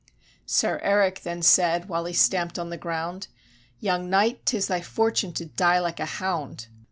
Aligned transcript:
Sir 0.47 0.79
Erik 0.81 1.21
then 1.21 1.43
said, 1.43 1.87
while 1.87 2.05
he 2.05 2.13
stamp'd 2.13 2.57
on 2.57 2.71
the 2.71 2.75
ground, 2.77 3.27
"Young 3.79 4.09
knight, 4.09 4.47
't 4.47 4.57
is 4.57 4.65
thy 4.67 4.81
fortune 4.81 5.31
to 5.33 5.45
die 5.45 5.77
like 5.77 5.99
a 5.99 6.07
hound. 6.17 6.69